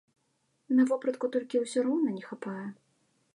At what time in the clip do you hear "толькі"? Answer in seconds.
1.35-1.61